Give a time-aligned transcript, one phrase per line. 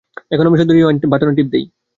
[0.31, 1.65] এখন আমি শুধু রিওয়াইন্ড বাটনে টিপ দেই।